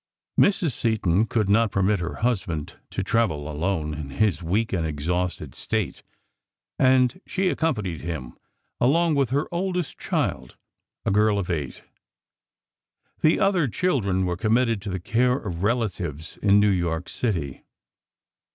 [0.39, 0.71] Mrs.
[0.71, 6.01] Seton could not permit her husband to travel alone in his weak and exhausted state,
[6.79, 8.33] and she accompanied him,
[8.79, 10.57] along with her oldest child,
[11.05, 11.83] a girl of eight.
[13.21, 17.63] The other children were committed to the care of relatives in New York city.